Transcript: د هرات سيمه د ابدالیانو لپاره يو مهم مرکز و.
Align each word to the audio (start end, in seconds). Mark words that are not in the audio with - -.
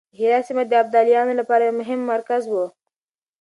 د 0.13 0.13
هرات 0.19 0.43
سيمه 0.49 0.63
د 0.67 0.73
ابدالیانو 0.83 1.33
لپاره 1.39 1.61
يو 1.67 1.77
مهم 1.81 1.99
مرکز 2.13 2.43
و. 2.49 2.53